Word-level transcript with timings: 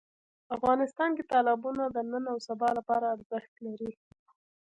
افغانستان 0.55 1.09
کې 1.17 1.23
تالابونه 1.31 1.83
د 1.89 1.97
نن 2.11 2.23
او 2.33 2.37
سبا 2.47 2.69
لپاره 2.77 3.05
ارزښت 3.15 3.53
لري. 3.65 3.91